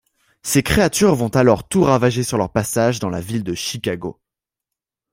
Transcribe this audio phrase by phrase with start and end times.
[0.41, 4.19] Ces créatures vont alors tout ravager sur leur passage dans la ville de Chicago.